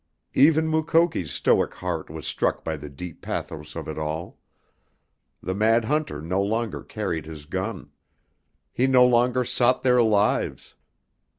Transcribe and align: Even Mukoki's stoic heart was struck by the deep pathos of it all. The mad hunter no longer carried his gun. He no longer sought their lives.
Even 0.33 0.67
Mukoki's 0.67 1.29
stoic 1.29 1.75
heart 1.75 2.09
was 2.09 2.25
struck 2.25 2.63
by 2.63 2.75
the 2.75 2.89
deep 2.89 3.21
pathos 3.21 3.75
of 3.75 3.87
it 3.87 3.99
all. 3.99 4.39
The 5.43 5.53
mad 5.53 5.85
hunter 5.85 6.19
no 6.23 6.41
longer 6.41 6.81
carried 6.81 7.27
his 7.27 7.45
gun. 7.45 7.91
He 8.73 8.87
no 8.87 9.05
longer 9.05 9.43
sought 9.43 9.83
their 9.83 10.01
lives. 10.01 10.73